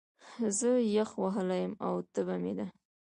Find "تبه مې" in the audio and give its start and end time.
2.13-2.53